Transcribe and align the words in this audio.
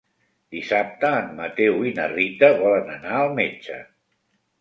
Dissabte 0.53 1.09
en 1.17 1.27
Mateu 1.39 1.77
i 1.89 1.91
na 1.99 2.07
Rita 2.13 2.49
volen 2.63 2.89
anar 2.95 3.13
al 3.19 3.31
metge. 3.41 3.79